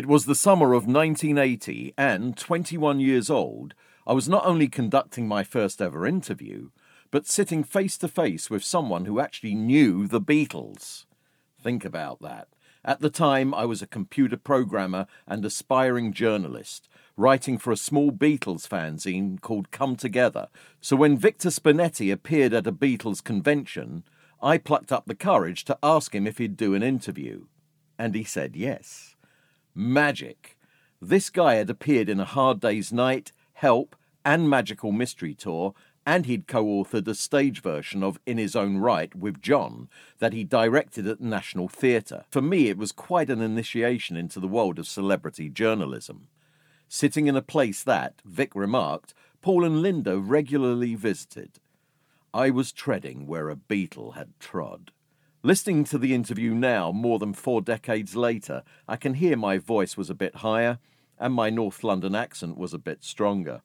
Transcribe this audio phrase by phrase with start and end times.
[0.00, 3.74] It was the summer of 1980, and 21 years old,
[4.06, 6.70] I was not only conducting my first ever interview,
[7.10, 11.04] but sitting face to face with someone who actually knew the Beatles.
[11.62, 12.48] Think about that.
[12.82, 16.88] At the time, I was a computer programmer and aspiring journalist,
[17.18, 20.48] writing for a small Beatles fanzine called Come Together.
[20.80, 24.04] So when Victor Spinetti appeared at a Beatles convention,
[24.40, 27.48] I plucked up the courage to ask him if he'd do an interview.
[27.98, 29.14] And he said yes.
[29.80, 30.58] Magic.
[31.00, 35.72] This guy had appeared in A Hard Day's Night, Help, and Magical Mystery Tour,
[36.04, 39.88] and he'd co authored a stage version of In His Own Write with John
[40.18, 42.24] that he directed at the National Theatre.
[42.28, 46.28] For me, it was quite an initiation into the world of celebrity journalism.
[46.86, 51.52] Sitting in a place that, Vic remarked, Paul and Linda regularly visited.
[52.34, 54.92] I was treading where a Beatle had trod.
[55.42, 59.96] Listening to the interview now, more than four decades later, I can hear my voice
[59.96, 60.78] was a bit higher
[61.18, 63.62] and my North London accent was a bit stronger.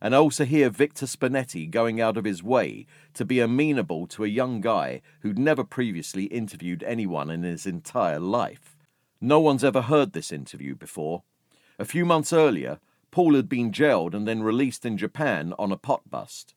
[0.00, 4.24] And I also hear Victor Spinetti going out of his way to be amenable to
[4.24, 8.74] a young guy who'd never previously interviewed anyone in his entire life.
[9.20, 11.22] No one's ever heard this interview before.
[11.78, 12.78] A few months earlier,
[13.10, 16.54] Paul had been jailed and then released in Japan on a pot bust.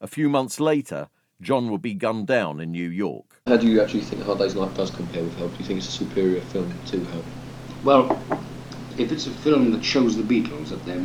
[0.00, 3.24] A few months later, John would be gunned down in New York.
[3.46, 5.52] How do you actually think Hard Day's Night does compare with Help?
[5.52, 7.24] Do you think it's a superior film to Help?
[7.82, 8.22] Well,
[8.98, 11.00] if it's a film that shows the Beatles at their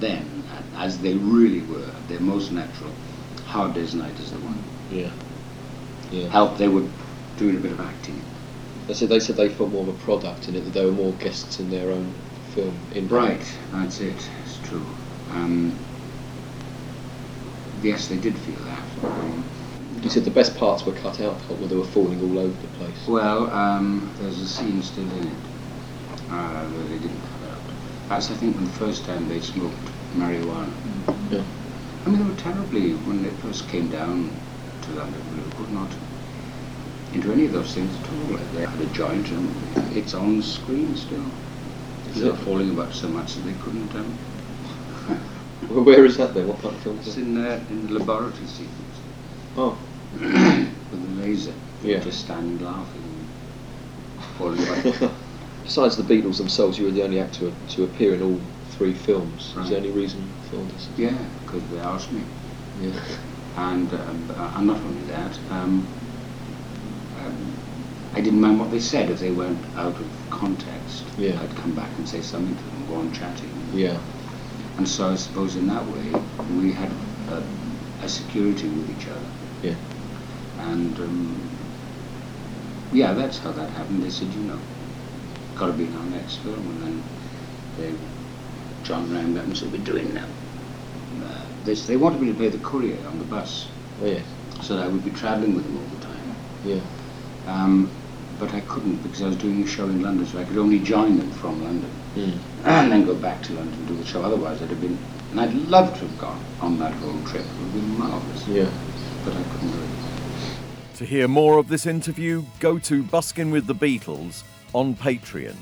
[0.00, 0.42] then,
[0.76, 2.90] as they really were, at their most natural,
[3.44, 4.64] Hard Day's Night is the one.
[4.90, 5.10] Yeah.
[6.10, 6.28] Yeah.
[6.30, 6.84] Help, they were
[7.36, 8.22] doing a bit of acting.
[8.86, 10.92] They said they said they felt more of a product in it, that there were
[10.92, 12.14] more guests in their own
[12.54, 12.78] film.
[12.94, 14.30] In Right, that's it.
[14.44, 14.86] It's true.
[15.30, 15.78] Um,
[17.82, 19.10] yes, they did feel that.
[19.10, 19.44] Um,
[20.04, 22.68] You said the best parts were cut out, where they were falling all over the
[22.76, 23.08] place.
[23.08, 25.34] well, um, there's a scene still in it
[26.30, 27.58] uh, where they didn't cut out.
[28.10, 29.74] That's, I think, when the first time they smoked
[30.14, 30.70] marijuana.
[31.30, 31.42] Yeah.
[32.04, 34.30] I mean, they were terribly, when they first came down
[34.82, 35.90] to London, they could not
[37.14, 38.36] into any of those things at all.
[38.52, 41.24] They had a joint and it's on screen still.
[42.10, 42.40] Is They were it?
[42.40, 43.94] falling about so much that they couldn't.
[43.94, 44.18] Um,
[45.70, 46.46] Well, where is that then?
[46.48, 47.22] What part of the film is it's it?
[47.22, 48.98] in, uh, in the laboratory sequence
[49.56, 49.78] Oh,
[50.20, 51.54] with the laser.
[51.82, 51.98] Yeah.
[52.00, 55.12] Just standing laughing and falling about.
[55.64, 58.40] Besides the Beatles themselves, you were the only actor to appear in all
[58.72, 59.54] three films.
[59.58, 60.88] Is there any reason for this?
[60.96, 62.22] yeah, because they asked me.
[62.80, 63.00] Yeah.
[63.56, 65.86] And, um, and not only that, um,
[67.20, 67.56] um,
[68.12, 71.04] I didn't mind what they said if they weren't out of context.
[71.16, 71.40] Yeah.
[71.40, 73.50] I'd come back and say something to them, go on chatting.
[73.72, 73.98] Yeah.
[74.76, 76.20] And so I suppose in that way
[76.56, 76.90] we had
[77.30, 77.42] a,
[78.02, 79.26] a security with each other.
[79.62, 79.74] Yeah.
[80.70, 81.50] And um,
[82.92, 84.02] yeah, that's how that happened.
[84.02, 84.58] They said, you know,
[85.56, 86.58] got to be in our next film.
[86.58, 87.02] And then
[87.78, 87.94] they,
[88.84, 90.26] John rang up and said, we're doing now.
[91.24, 93.68] Uh, they, they wanted me to play the courier on the bus
[94.02, 94.20] Oh yeah.
[94.62, 96.36] so that I would be travelling with them all the time.
[96.64, 96.80] Yeah.
[97.46, 97.90] Um,
[98.38, 100.80] but I couldn't because I was doing a show in London, so I could only
[100.80, 102.38] join them from London Mm.
[102.64, 104.22] and then go back to London and do the show.
[104.22, 104.96] Otherwise, I'd have been,
[105.32, 107.42] and I'd love to have gone on that whole trip.
[107.42, 108.46] It would have been marvellous.
[108.46, 108.70] Yeah.
[109.24, 109.88] But I couldn't do it.
[110.94, 115.56] To hear more of this interview, go to Buskin with the Beatles on Patreon.